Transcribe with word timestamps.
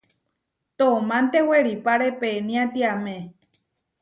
Toománte 0.77 1.39
weripáre 1.51 2.09
peniátiame. 2.21 3.17